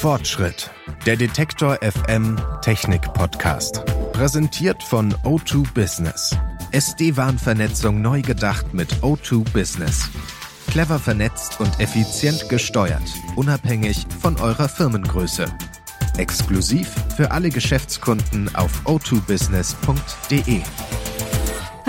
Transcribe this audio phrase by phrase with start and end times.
[0.00, 0.70] Fortschritt.
[1.04, 3.84] Der Detektor FM Technik Podcast.
[4.14, 6.34] Präsentiert von O2 Business.
[6.72, 10.08] SD-WAN-Vernetzung neu gedacht mit O2 Business.
[10.68, 13.02] Clever vernetzt und effizient gesteuert,
[13.36, 15.44] unabhängig von eurer Firmengröße.
[16.16, 20.62] Exklusiv für alle Geschäftskunden auf o2business.de.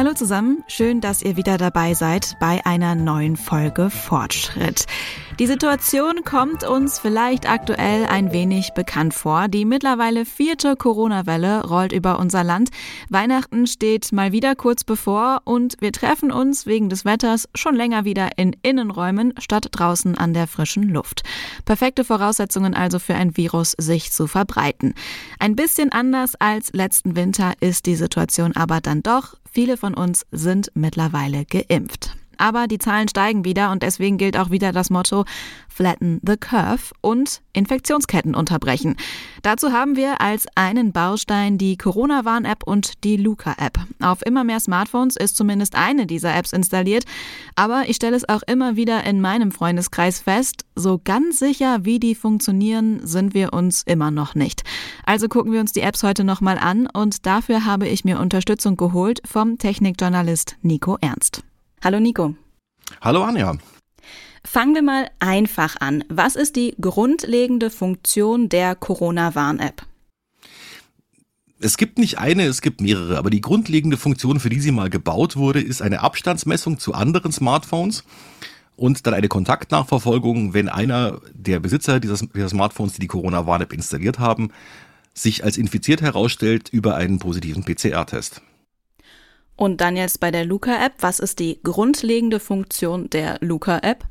[0.01, 4.87] Hallo zusammen, schön, dass ihr wieder dabei seid bei einer neuen Folge Fortschritt.
[5.37, 9.47] Die Situation kommt uns vielleicht aktuell ein wenig bekannt vor.
[9.47, 12.71] Die mittlerweile vierte Corona-Welle rollt über unser Land.
[13.09, 18.03] Weihnachten steht mal wieder kurz bevor und wir treffen uns wegen des Wetters schon länger
[18.03, 21.21] wieder in Innenräumen statt draußen an der frischen Luft.
[21.65, 24.95] Perfekte Voraussetzungen also für ein Virus sich zu verbreiten.
[25.37, 29.35] Ein bisschen anders als letzten Winter ist die Situation aber dann doch.
[29.53, 34.49] Viele von uns sind mittlerweile geimpft aber die Zahlen steigen wieder und deswegen gilt auch
[34.49, 35.25] wieder das Motto
[35.69, 38.97] Flatten the Curve und Infektionsketten unterbrechen.
[39.41, 43.79] Dazu haben wir als einen Baustein die Corona-Warn-App und die Luca-App.
[44.01, 47.05] Auf immer mehr Smartphones ist zumindest eine dieser Apps installiert,
[47.55, 51.99] aber ich stelle es auch immer wieder in meinem Freundeskreis fest, so ganz sicher, wie
[51.99, 54.63] die funktionieren, sind wir uns immer noch nicht.
[55.05, 58.77] Also gucken wir uns die Apps heute nochmal an und dafür habe ich mir Unterstützung
[58.77, 61.43] geholt vom Technikjournalist Nico Ernst.
[61.83, 62.35] Hallo Nico.
[63.01, 63.57] Hallo Anja.
[64.43, 66.03] Fangen wir mal einfach an.
[66.09, 69.81] Was ist die grundlegende Funktion der Corona-Warn-App?
[71.59, 74.91] Es gibt nicht eine, es gibt mehrere, aber die grundlegende Funktion, für die sie mal
[74.91, 78.03] gebaut wurde, ist eine Abstandsmessung zu anderen Smartphones
[78.75, 84.19] und dann eine Kontaktnachverfolgung, wenn einer der Besitzer dieser, dieser Smartphones, die die Corona-Warn-App installiert
[84.19, 84.51] haben,
[85.15, 88.43] sich als infiziert herausstellt über einen positiven PCR-Test.
[89.61, 94.07] Und dann jetzt bei der Luca-App, was ist die grundlegende Funktion der Luca-App?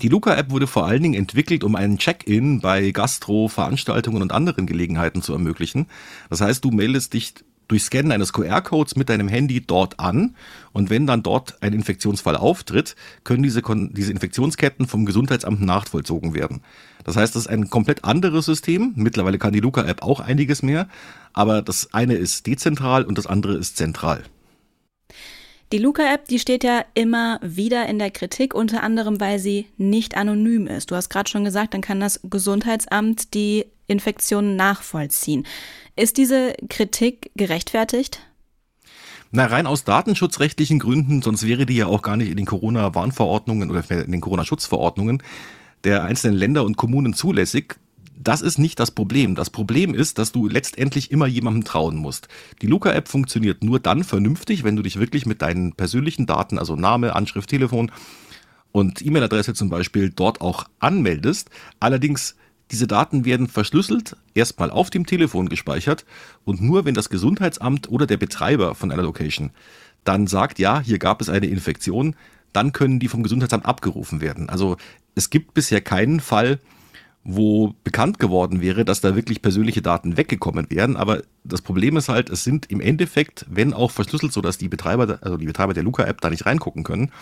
[0.00, 4.66] Die Luca-App wurde vor allen Dingen entwickelt, um einen Check-in bei Gastro, Veranstaltungen und anderen
[4.66, 5.86] Gelegenheiten zu ermöglichen.
[6.30, 7.34] Das heißt, du meldest dich
[7.68, 10.34] durch Scannen eines QR-Codes mit deinem Handy dort an
[10.72, 16.60] und wenn dann dort ein Infektionsfall auftritt, können diese, diese Infektionsketten vom Gesundheitsamt nachvollzogen werden.
[17.04, 18.94] Das heißt, das ist ein komplett anderes System.
[18.96, 20.88] Mittlerweile kann die Luca-App auch einiges mehr,
[21.32, 24.24] aber das eine ist dezentral und das andere ist zentral.
[25.72, 30.18] Die Luca-App, die steht ja immer wieder in der Kritik, unter anderem, weil sie nicht
[30.18, 30.90] anonym ist.
[30.90, 35.46] Du hast gerade schon gesagt, dann kann das Gesundheitsamt die Infektionen nachvollziehen.
[35.96, 38.20] Ist diese Kritik gerechtfertigt?
[39.30, 43.70] Na, rein aus datenschutzrechtlichen Gründen, sonst wäre die ja auch gar nicht in den Corona-Warnverordnungen
[43.70, 45.22] oder in den Corona-Schutzverordnungen
[45.84, 47.76] der einzelnen Länder und Kommunen zulässig
[48.16, 49.34] das ist nicht das Problem.
[49.34, 52.28] Das Problem ist, dass du letztendlich immer jemandem trauen musst.
[52.60, 56.76] Die Luca-App funktioniert nur dann vernünftig, wenn du dich wirklich mit deinen persönlichen Daten, also
[56.76, 57.90] Name, Anschrift, Telefon
[58.70, 61.50] und E-Mail-Adresse zum Beispiel, dort auch anmeldest.
[61.80, 62.36] Allerdings
[62.70, 66.06] diese Daten werden verschlüsselt, erstmal auf dem Telefon gespeichert
[66.44, 69.50] und nur wenn das Gesundheitsamt oder der Betreiber von einer Location
[70.04, 72.16] dann sagt, ja, hier gab es eine Infektion,
[72.52, 74.48] dann können die vom Gesundheitsamt abgerufen werden.
[74.48, 74.76] Also
[75.14, 76.58] es gibt bisher keinen Fall,
[77.24, 80.96] wo bekannt geworden wäre, dass da wirklich persönliche Daten weggekommen wären.
[80.96, 84.68] Aber das Problem ist halt, es sind im Endeffekt, wenn auch verschlüsselt, so dass die
[84.68, 87.12] Betreiber, also die Betreiber der Luca-App da nicht reingucken können,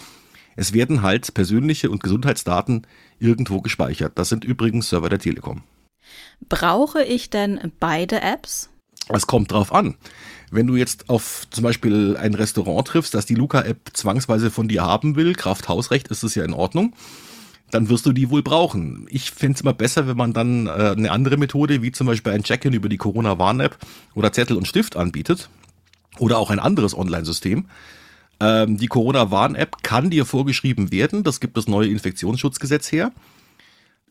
[0.56, 2.86] es werden halt persönliche und Gesundheitsdaten
[3.18, 4.12] irgendwo gespeichert.
[4.16, 5.62] Das sind übrigens Server der Telekom.
[6.48, 8.70] Brauche ich denn beide Apps?
[9.08, 9.96] Es kommt drauf an.
[10.50, 14.82] Wenn du jetzt auf zum Beispiel ein Restaurant triffst, das die Luca-App zwangsweise von dir
[14.82, 16.94] haben will, Kraft Hausrecht, ist es ja in Ordnung
[17.70, 19.06] dann wirst du die wohl brauchen.
[19.10, 22.32] Ich finde es immer besser, wenn man dann äh, eine andere Methode, wie zum Beispiel
[22.32, 23.76] ein Check-in über die Corona-Warn-App
[24.14, 25.48] oder Zettel und Stift anbietet
[26.18, 27.66] oder auch ein anderes Online-System.
[28.40, 33.12] Ähm, die Corona-Warn-App kann dir vorgeschrieben werden, das gibt das neue Infektionsschutzgesetz her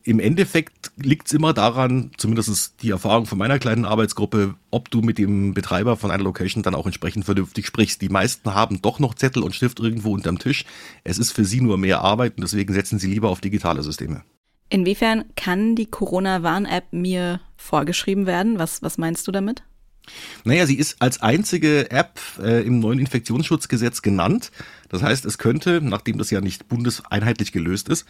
[0.02, 5.02] im Endeffekt liegt es immer daran, zumindest die Erfahrung von meiner kleinen Arbeitsgruppe, ob du
[5.02, 8.00] mit dem Betreiber von einer Location dann auch entsprechend vernünftig sprichst.
[8.00, 10.64] Die meisten haben doch noch Zettel und Stift irgendwo unterm Tisch.
[11.04, 14.22] Es ist für sie nur mehr Arbeit und deswegen setzen sie lieber auf digitale Systeme.
[14.70, 18.58] Inwiefern kann die Corona-Warn-App mir vorgeschrieben werden?
[18.58, 19.62] Was, was meinst du damit?
[20.44, 24.50] Naja, sie ist als einzige App äh, im neuen Infektionsschutzgesetz genannt.
[24.88, 28.06] Das heißt, es könnte, nachdem das ja nicht bundeseinheitlich gelöst ist,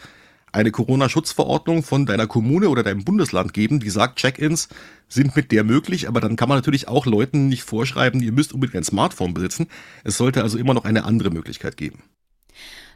[0.52, 4.68] eine Corona-Schutzverordnung von deiner Kommune oder deinem Bundesland geben, die sagt, Check-ins
[5.08, 8.52] sind mit der möglich, aber dann kann man natürlich auch Leuten nicht vorschreiben, ihr müsst
[8.52, 9.68] unbedingt ein Smartphone besitzen.
[10.04, 12.02] Es sollte also immer noch eine andere Möglichkeit geben.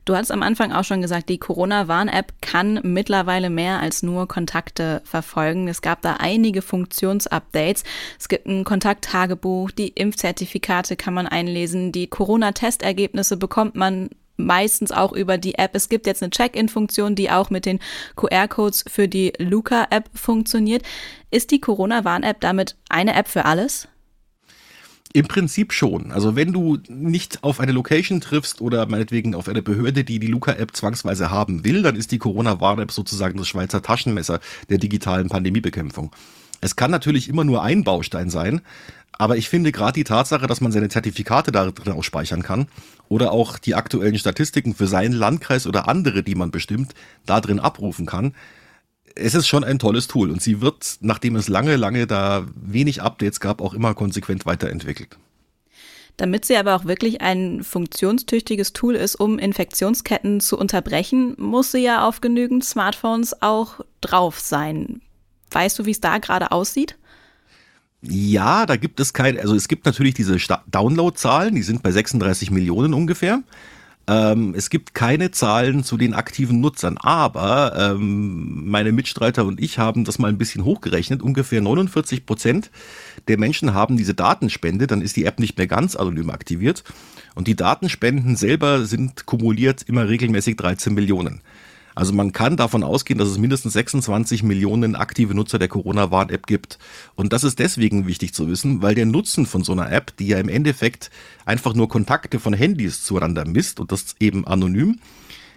[0.04, 5.00] Du hast am Anfang auch schon gesagt, die Corona-Warn-App kann mittlerweile mehr als nur Kontakte
[5.04, 5.66] verfolgen.
[5.66, 7.84] Es gab da einige Funktionsupdates.
[8.18, 15.12] Es gibt ein Kontakttagebuch, die Impfzertifikate kann man einlesen, die Corona-Testergebnisse bekommt man meistens auch
[15.12, 15.74] über die App.
[15.74, 17.80] Es gibt jetzt eine Check-in-Funktion, die auch mit den
[18.16, 20.82] QR-Codes für die Luca-App funktioniert.
[21.30, 23.88] Ist die Corona-Warn-App damit eine App für alles?
[25.12, 26.10] Im Prinzip schon.
[26.10, 30.26] Also wenn du nicht auf eine Location triffst oder meinetwegen auf eine Behörde, die die
[30.26, 34.40] Luca-App zwangsweise haben will, dann ist die Corona-Warn-App sozusagen das Schweizer Taschenmesser
[34.70, 36.10] der digitalen Pandemiebekämpfung.
[36.64, 38.62] Es kann natürlich immer nur ein Baustein sein,
[39.12, 42.68] aber ich finde gerade die Tatsache, dass man seine Zertifikate da drin auch speichern kann
[43.06, 46.94] oder auch die aktuellen Statistiken für seinen Landkreis oder andere, die man bestimmt,
[47.26, 48.34] da drin abrufen kann,
[49.14, 53.02] es ist schon ein tolles Tool und sie wird, nachdem es lange, lange da wenig
[53.02, 55.18] Updates gab, auch immer konsequent weiterentwickelt.
[56.16, 61.80] Damit sie aber auch wirklich ein funktionstüchtiges Tool ist, um Infektionsketten zu unterbrechen, muss sie
[61.80, 65.02] ja auf genügend Smartphones auch drauf sein.
[65.54, 66.96] Weißt du, wie es da gerade aussieht?
[68.02, 70.36] Ja, da gibt es keine, also es gibt natürlich diese
[70.70, 73.42] Download-Zahlen, die sind bei 36 Millionen ungefähr.
[74.06, 79.78] Ähm, es gibt keine Zahlen zu den aktiven Nutzern, aber ähm, meine Mitstreiter und ich
[79.78, 81.22] haben das mal ein bisschen hochgerechnet.
[81.22, 82.70] Ungefähr 49 Prozent
[83.28, 86.84] der Menschen haben diese Datenspende, dann ist die App nicht mehr ganz anonym aktiviert.
[87.34, 91.40] Und die Datenspenden selber sind kumuliert immer regelmäßig 13 Millionen.
[91.94, 96.78] Also man kann davon ausgehen, dass es mindestens 26 Millionen aktive Nutzer der Corona-Warn-App gibt.
[97.14, 100.28] Und das ist deswegen wichtig zu wissen, weil der Nutzen von so einer App, die
[100.28, 101.10] ja im Endeffekt
[101.44, 104.98] einfach nur Kontakte von Handys zueinander misst und das eben anonym,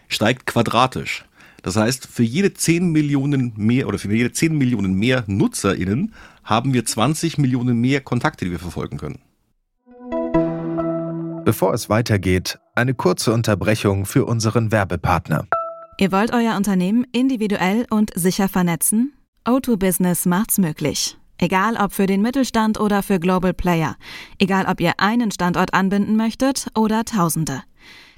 [0.08, 1.26] steigt quadratisch.
[1.64, 6.14] Das heißt, für jede 10 Millionen mehr oder für jede 10 Millionen mehr NutzerInnen
[6.44, 9.20] haben wir 20 Millionen mehr Kontakte, die wir verfolgen können.
[11.44, 15.48] Bevor es weitergeht, eine kurze Unterbrechung für unseren Werbepartner.
[16.00, 19.14] Ihr wollt euer Unternehmen individuell und sicher vernetzen?
[19.46, 21.18] O2 Business macht's möglich.
[21.40, 23.96] Egal ob für den Mittelstand oder für Global Player.
[24.38, 27.64] Egal ob ihr einen Standort anbinden möchtet oder Tausende.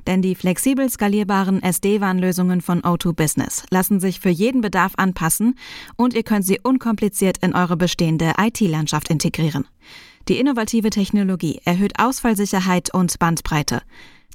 [0.07, 5.55] Denn die flexibel skalierbaren SD-WAN-Lösungen von O2 Business lassen sich für jeden Bedarf anpassen
[5.95, 9.65] und ihr könnt sie unkompliziert in eure bestehende IT-Landschaft integrieren.
[10.27, 13.83] Die innovative Technologie erhöht Ausfallsicherheit und Bandbreite.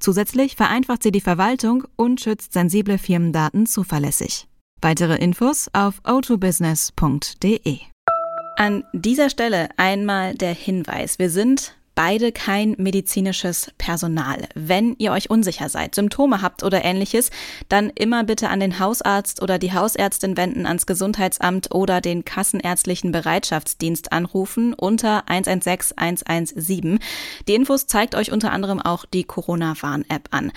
[0.01, 4.47] Zusätzlich vereinfacht sie die Verwaltung und schützt sensible Firmendaten zuverlässig.
[4.81, 7.79] Weitere Infos auf o2business.de.
[8.57, 11.19] An dieser Stelle einmal der Hinweis.
[11.19, 14.49] Wir sind beide kein medizinisches Personal.
[14.55, 17.31] Wenn ihr euch unsicher seid, Symptome habt oder ähnliches,
[17.69, 23.13] dann immer bitte an den Hausarzt oder die Hausärztin wenden, ans Gesundheitsamt oder den Kassenärztlichen
[23.13, 26.99] Bereitschaftsdienst anrufen unter 116 117.
[27.49, 30.53] Die Infos zeigt euch unter anderem auch die Corona-Warn-App an.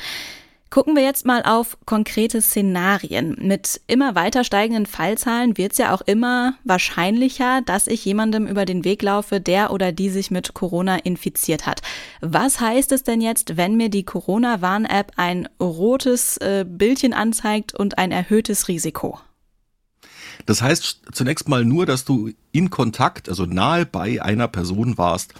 [0.69, 3.38] Gucken wir jetzt mal auf konkrete Szenarien.
[3.40, 8.66] Mit immer weiter steigenden Fallzahlen wird es ja auch immer wahrscheinlicher, dass ich jemandem über
[8.66, 11.81] den Weg laufe, der oder die sich mit Corona infiziert hat.
[12.19, 17.98] Was heißt es denn jetzt, wenn mir die Corona-Warn-App ein rotes äh, Bildchen anzeigt und
[17.98, 19.19] ein erhöhtes Risiko?
[20.46, 25.34] Das heißt zunächst mal nur, dass du in Kontakt, also nahe bei einer Person warst,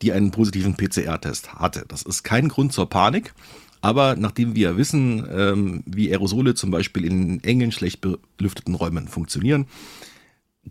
[0.00, 1.84] die einen positiven PCR-Test hatte.
[1.86, 3.34] Das ist kein Grund zur Panik.
[3.80, 8.00] Aber nachdem wir wissen, ähm, wie Aerosole zum Beispiel in engen, schlecht
[8.36, 9.66] belüfteten Räumen funktionieren,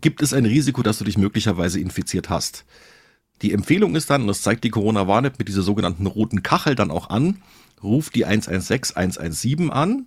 [0.00, 2.64] gibt es ein Risiko, dass du dich möglicherweise infiziert hast.
[3.42, 6.90] Die Empfehlung ist dann, und das zeigt die Corona-Warn-App mit dieser sogenannten roten Kachel dann
[6.90, 7.38] auch an,
[7.82, 10.06] ruf die 116 117 an,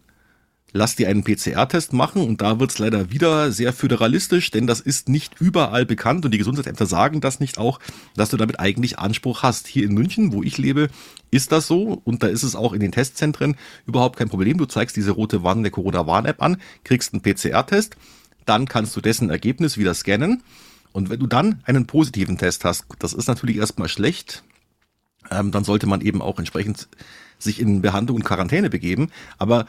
[0.73, 5.07] lass dir einen PCR-Test machen und da wird's leider wieder sehr föderalistisch, denn das ist
[5.07, 7.79] nicht überall bekannt und die Gesundheitsämter sagen das nicht auch,
[8.15, 9.67] dass du damit eigentlich Anspruch hast.
[9.67, 10.89] Hier in München, wo ich lebe,
[11.31, 13.55] ist das so und da ist es auch in den Testzentren
[13.85, 14.57] überhaupt kein Problem.
[14.57, 17.95] Du zeigst diese rote Warn der Corona-Warn-App an, kriegst einen PCR-Test,
[18.45, 20.43] dann kannst du dessen Ergebnis wieder scannen
[20.91, 24.43] und wenn du dann einen positiven Test hast, das ist natürlich erstmal schlecht,
[25.31, 26.87] ähm, dann sollte man eben auch entsprechend
[27.39, 29.09] sich in Behandlung und Quarantäne begeben.
[29.37, 29.65] Aber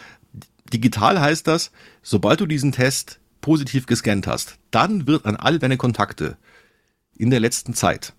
[0.73, 1.71] Digital heißt das,
[2.03, 6.39] sobald du diesen Test positiv gescannt hast, dann wird an alle deine Kontakte
[7.17, 8.15] in der letzten Zeit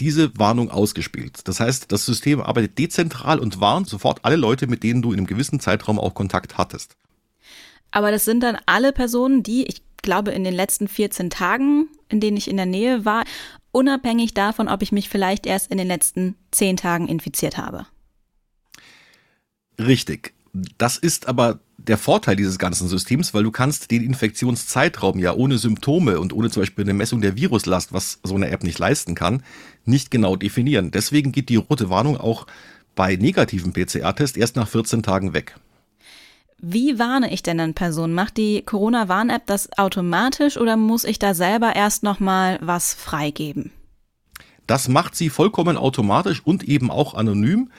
[0.00, 1.46] diese Warnung ausgespielt.
[1.48, 5.18] Das heißt, das System arbeitet dezentral und warnt sofort alle Leute, mit denen du in
[5.18, 6.96] einem gewissen Zeitraum auch Kontakt hattest.
[7.90, 12.20] Aber das sind dann alle Personen, die, ich glaube, in den letzten 14 Tagen, in
[12.20, 13.24] denen ich in der Nähe war,
[13.70, 17.86] unabhängig davon, ob ich mich vielleicht erst in den letzten 10 Tagen infiziert habe.
[19.78, 20.34] Richtig.
[20.52, 25.58] Das ist aber der Vorteil dieses ganzen Systems, weil du kannst den Infektionszeitraum ja ohne
[25.58, 29.14] Symptome und ohne zum Beispiel eine Messung der Viruslast, was so eine App nicht leisten
[29.14, 29.42] kann,
[29.84, 30.90] nicht genau definieren.
[30.90, 32.46] Deswegen geht die rote Warnung auch
[32.94, 35.56] bei negativen PCR-Test erst nach 14 Tagen weg.
[36.58, 38.14] Wie warne ich denn dann Personen?
[38.14, 43.72] Macht die Corona-Warn-App das automatisch oder muss ich da selber erst nochmal was freigeben?
[44.68, 47.70] Das macht sie vollkommen automatisch und eben auch anonym.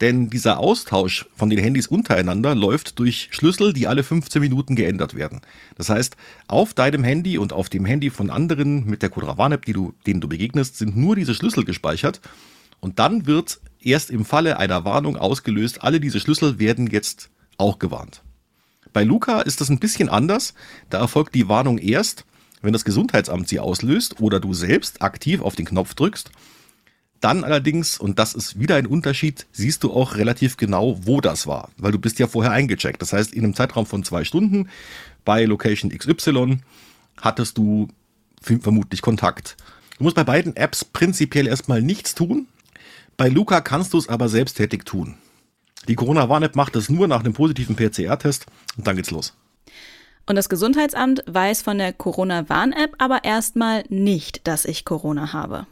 [0.00, 5.14] Denn dieser Austausch von den Handys untereinander läuft durch Schlüssel, die alle 15 Minuten geändert
[5.14, 5.40] werden.
[5.76, 6.16] Das heißt,
[6.48, 10.76] auf deinem Handy und auf dem Handy von anderen mit der du, denen du begegnest,
[10.76, 12.20] sind nur diese Schlüssel gespeichert.
[12.80, 17.78] Und dann wird erst im Falle einer Warnung ausgelöst, alle diese Schlüssel werden jetzt auch
[17.78, 18.22] gewarnt.
[18.92, 20.54] Bei Luca ist das ein bisschen anders.
[20.90, 22.24] Da erfolgt die Warnung erst,
[22.62, 26.30] wenn das Gesundheitsamt sie auslöst oder du selbst aktiv auf den Knopf drückst.
[27.20, 31.46] Dann allerdings, und das ist wieder ein Unterschied, siehst du auch relativ genau, wo das
[31.46, 33.00] war, weil du bist ja vorher eingecheckt.
[33.00, 34.68] Das heißt, in einem Zeitraum von zwei Stunden
[35.24, 36.58] bei Location XY
[37.20, 37.88] hattest du
[38.42, 39.56] vermutlich Kontakt.
[39.98, 42.48] Du musst bei beiden Apps prinzipiell erstmal nichts tun.
[43.16, 45.16] Bei Luca kannst du es aber selbsttätig tun.
[45.88, 48.46] Die Corona-Warn-App macht es nur nach einem positiven PCR-Test
[48.76, 49.34] und dann geht's los.
[50.26, 55.66] Und das Gesundheitsamt weiß von der Corona-Warn-App aber erstmal nicht, dass ich Corona habe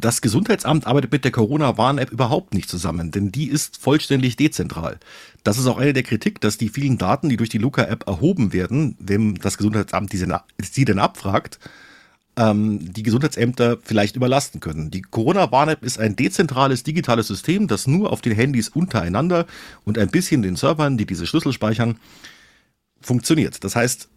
[0.00, 4.98] das Gesundheitsamt arbeitet mit der Corona-Warn-App überhaupt nicht zusammen, denn die ist vollständig dezentral.
[5.44, 8.52] Das ist auch eine der Kritik, dass die vielen Daten, die durch die Luca-App erhoben
[8.52, 11.58] werden, wenn das Gesundheitsamt diese, sie denn abfragt,
[12.36, 14.90] ähm, die Gesundheitsämter vielleicht überlasten können.
[14.90, 19.46] Die Corona-Warn-App ist ein dezentrales digitales System, das nur auf den Handys untereinander
[19.84, 21.98] und ein bisschen den Servern, die diese Schlüssel speichern,
[23.00, 23.64] funktioniert.
[23.64, 24.08] Das heißt,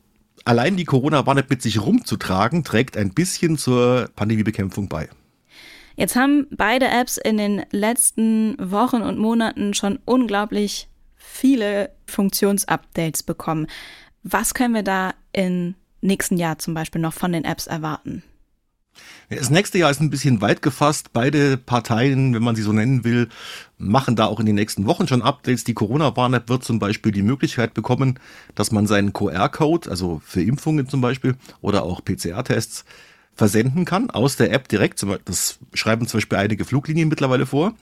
[0.45, 5.09] allein die Corona-Warn-App mit sich rumzutragen, trägt ein bisschen zur Pandemiebekämpfung bei.
[5.99, 10.87] Jetzt haben beide Apps in den letzten Wochen und Monaten schon unglaublich
[11.17, 13.67] viele Funktionsupdates bekommen.
[14.23, 18.23] Was können wir da im nächsten Jahr zum Beispiel noch von den Apps erwarten?
[19.29, 21.11] Das nächste Jahr ist ein bisschen weit gefasst.
[21.11, 23.27] Beide Parteien, wenn man sie so nennen will,
[23.77, 25.65] machen da auch in den nächsten Wochen schon Updates.
[25.65, 28.21] Die Corona-Warn-App wird zum Beispiel die Möglichkeit bekommen,
[28.55, 32.85] dass man seinen QR-Code, also für Impfungen zum Beispiel oder auch PCR-Tests,
[33.39, 35.03] versenden kann aus der App direkt.
[35.25, 37.73] Das schreiben zum Beispiel einige Fluglinien mittlerweile vor.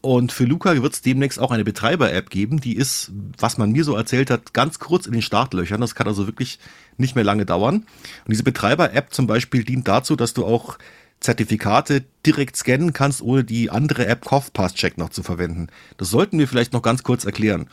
[0.00, 2.60] Und für Luca wird es demnächst auch eine Betreiber-App geben.
[2.60, 5.80] Die ist, was man mir so erzählt hat, ganz kurz in den Startlöchern.
[5.80, 6.58] Das kann also wirklich
[6.98, 7.76] nicht mehr lange dauern.
[7.76, 10.76] Und diese Betreiber-App zum Beispiel dient dazu, dass du auch
[11.20, 15.68] Zertifikate direkt scannen kannst, ohne die andere App CoughPass-Check noch zu verwenden.
[15.96, 17.66] Das sollten wir vielleicht noch ganz kurz erklären.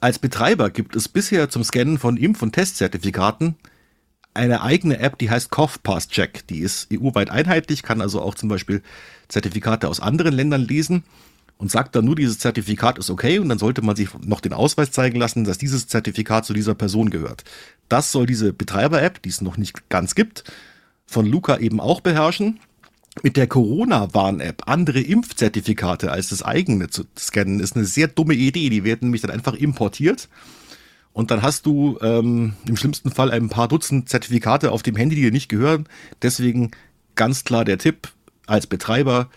[0.00, 3.54] Als Betreiber gibt es bisher zum Scannen von Impf- und Testzertifikaten
[4.40, 6.46] eine eigene App, die heißt CoughPass Check.
[6.48, 8.82] Die ist EU-weit einheitlich, kann also auch zum Beispiel
[9.28, 11.04] Zertifikate aus anderen Ländern lesen
[11.58, 14.54] und sagt dann nur, dieses Zertifikat ist okay und dann sollte man sich noch den
[14.54, 17.44] Ausweis zeigen lassen, dass dieses Zertifikat zu dieser Person gehört.
[17.90, 20.44] Das soll diese Betreiber-App, die es noch nicht ganz gibt,
[21.04, 22.60] von Luca eben auch beherrschen.
[23.22, 28.70] Mit der Corona-Warn-App andere Impfzertifikate als das eigene zu scannen, ist eine sehr dumme Idee.
[28.70, 30.28] Die werden nämlich dann einfach importiert
[31.12, 35.16] und dann hast du ähm, im schlimmsten Fall ein paar Dutzend Zertifikate auf dem Handy,
[35.16, 35.88] die dir nicht gehören.
[36.22, 36.70] Deswegen
[37.14, 38.08] ganz klar der Tipp
[38.46, 39.28] als Betreiber,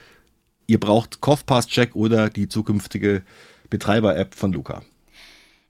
[0.68, 3.24] ihr braucht CoughPass-Check oder die zukünftige
[3.70, 4.84] Betreiber-App von Luca.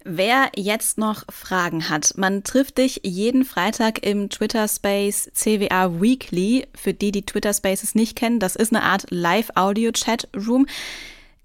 [0.06, 6.68] Wer jetzt noch Fragen hat, man trifft dich jeden Freitag im Twitter Space CWA Weekly.
[6.76, 10.68] Für die, die Twitter Spaces nicht kennen, das ist eine Art Live-Audio-Chat-Room.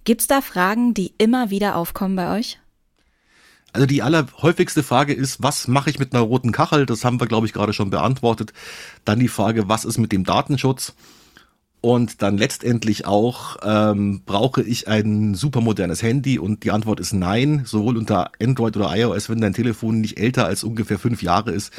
[0.03, 2.59] Gibt es da Fragen, die immer wieder aufkommen bei euch?
[3.73, 6.87] Also die allerhäufigste Frage ist, was mache ich mit einer roten Kachel?
[6.87, 8.53] Das haben wir, glaube ich, gerade schon beantwortet.
[9.05, 10.95] Dann die Frage, was ist mit dem Datenschutz?
[11.81, 16.39] Und dann letztendlich auch, ähm, brauche ich ein supermodernes Handy?
[16.39, 20.47] Und die Antwort ist nein, sowohl unter Android oder iOS, wenn dein Telefon nicht älter
[20.47, 21.73] als ungefähr fünf Jahre ist,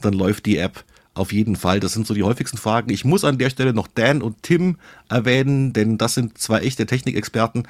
[0.00, 0.84] dann läuft die App
[1.14, 1.78] auf jeden Fall.
[1.78, 2.90] Das sind so die häufigsten Fragen.
[2.90, 4.76] Ich muss an der Stelle noch Dan und Tim
[5.08, 7.68] erwähnen, denn das sind zwei echte Technikexperten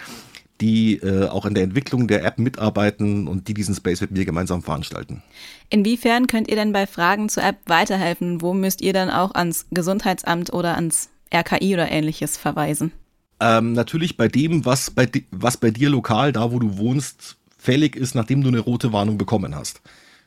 [0.61, 4.25] die äh, auch in der Entwicklung der App mitarbeiten und die diesen Space mit mir
[4.25, 5.23] gemeinsam veranstalten.
[5.69, 8.41] Inwiefern könnt ihr denn bei Fragen zur App weiterhelfen?
[8.41, 12.93] Wo müsst ihr dann auch ans Gesundheitsamt oder ans RKI oder ähnliches verweisen?
[13.41, 17.97] Ähm, natürlich bei dem, was bei, was bei dir lokal, da wo du wohnst, fällig
[17.97, 19.81] ist, nachdem du eine rote Warnung bekommen hast.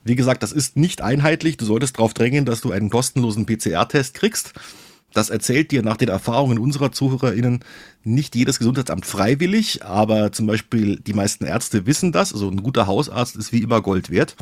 [0.03, 1.57] Wie gesagt, das ist nicht einheitlich.
[1.57, 4.53] Du solltest darauf drängen, dass du einen kostenlosen PCR-Test kriegst.
[5.13, 7.61] Das erzählt dir nach den Erfahrungen unserer ZuhörerInnen
[8.03, 12.33] nicht jedes Gesundheitsamt freiwillig, aber zum Beispiel die meisten Ärzte wissen das.
[12.33, 14.35] Also ein guter Hausarzt ist wie immer Gold wert.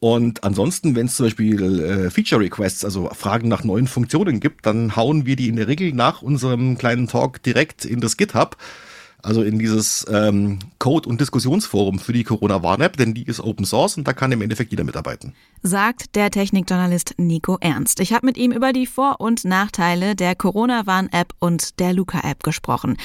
[0.00, 4.64] Und ansonsten, wenn es zum Beispiel äh, Feature Requests, also Fragen nach neuen Funktionen gibt,
[4.64, 8.56] dann hauen wir die in der Regel nach unserem kleinen Talk direkt in das GitHub
[9.22, 13.96] also in dieses ähm, Code- und Diskussionsforum für die Corona-Warn-App, denn die ist Open Source
[13.96, 15.34] und da kann im Endeffekt jeder mitarbeiten.
[15.62, 18.00] Sagt der Technikjournalist Nico Ernst.
[18.00, 22.96] Ich habe mit ihm über die Vor- und Nachteile der Corona-Warn-App und der Luca-App gesprochen.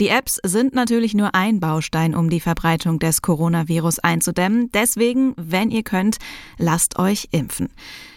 [0.00, 4.70] Die Apps sind natürlich nur ein Baustein, um die Verbreitung des Coronavirus einzudämmen.
[4.72, 6.18] Deswegen, wenn ihr könnt,
[6.58, 7.68] lasst euch impfen.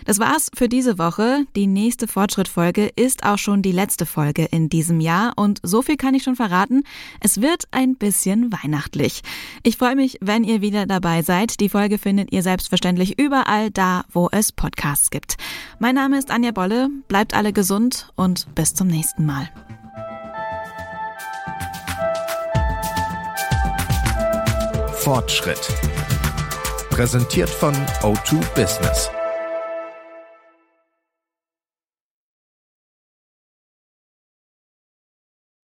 [0.05, 1.45] Das war's für diese Woche.
[1.55, 5.97] Die nächste Fortschrittfolge ist auch schon die letzte Folge in diesem Jahr und so viel
[5.97, 6.83] kann ich schon verraten.
[7.19, 9.21] Es wird ein bisschen weihnachtlich.
[9.63, 11.59] Ich freue mich, wenn ihr wieder dabei seid.
[11.59, 15.35] Die Folge findet ihr selbstverständlich überall da, wo es Podcasts gibt.
[15.79, 16.89] Mein Name ist Anja Bolle.
[17.09, 19.49] Bleibt alle gesund und bis zum nächsten Mal.
[25.07, 25.73] Fortschritt.
[26.89, 29.09] Präsentiert von O2 Business.